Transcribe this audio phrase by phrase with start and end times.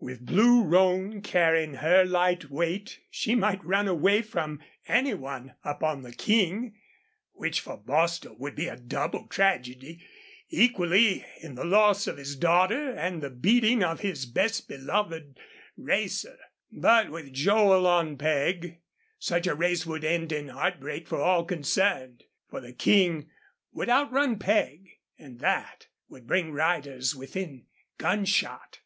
[0.00, 5.82] With Blue Roan carrying her light weight she might run away from any one up
[5.82, 6.74] on the King
[7.32, 10.02] which for Bostil would be a double tragedy,
[10.50, 15.40] equally in the loss of his daughter and the beating of his best beloved
[15.74, 16.36] racer.
[16.70, 18.82] But with Joel on Peg,
[19.18, 23.30] such a race would end in heartbreak for all concerned, for the King
[23.72, 27.64] would outrun Peg, and that would bring riders within
[27.96, 28.80] gunshot.